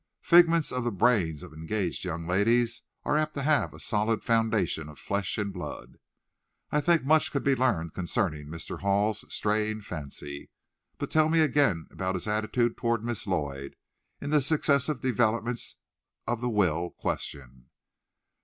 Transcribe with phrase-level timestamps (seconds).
[0.23, 4.89] "Figments of the brains of engaged young ladies are apt to have a solid foundation
[4.89, 5.99] of flesh and blood.
[6.71, 8.79] I think much could be learned concerning Mr.
[8.79, 10.49] Hall's straying fancy.
[10.97, 13.75] But tell me again about his attitude toward Miss Lloyd,
[14.19, 15.75] in the successive developments
[16.25, 17.69] of the will question."